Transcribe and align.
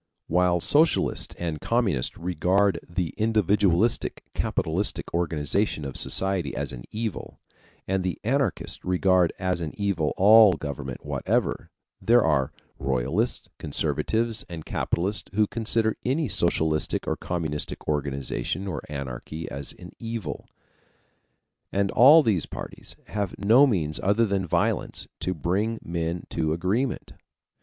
While 0.25 0.59
socialists 0.61 1.35
and 1.37 1.61
communists 1.61 2.17
regard 2.17 2.79
the 2.89 3.13
individualistic, 3.19 4.23
capitalistic 4.33 5.13
organization 5.13 5.85
of 5.85 5.95
society 5.95 6.55
as 6.55 6.73
an 6.73 6.85
evil, 6.89 7.39
and 7.87 8.03
the 8.03 8.19
anarchists 8.23 8.83
regard 8.83 9.31
as 9.37 9.61
an 9.61 9.75
evil 9.79 10.15
all 10.17 10.53
government 10.53 11.05
whatever, 11.05 11.69
there 12.01 12.23
are 12.23 12.51
royalists, 12.79 13.47
conservatives, 13.59 14.43
and 14.49 14.65
capitalists 14.65 15.29
who 15.35 15.45
consider 15.45 15.95
any 16.03 16.27
socialistic 16.27 17.05
or 17.05 17.15
communistic 17.15 17.87
organization 17.87 18.67
or 18.67 18.81
anarchy 18.89 19.47
as 19.51 19.71
an 19.73 19.91
evil, 19.99 20.47
and 21.71 21.91
all 21.91 22.23
these 22.23 22.47
parties 22.47 22.95
have 23.09 23.37
no 23.37 23.67
means 23.67 23.99
other 24.01 24.25
than 24.25 24.47
violence 24.47 25.07
to 25.19 25.35
bring 25.35 25.77
men 25.83 26.23
to 26.31 26.53
agreement. 26.53 27.13